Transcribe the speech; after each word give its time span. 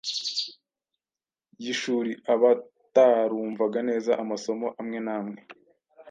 yishuri. 1.63 2.11
Abatarumvaga 2.33 3.79
neza 3.89 4.11
amasomo 4.21 4.67
amwe 4.79 4.99
n’amwe 5.05 5.39